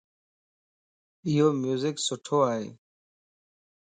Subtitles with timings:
[1.25, 2.65] ايو ميوزڪ سٺو ائي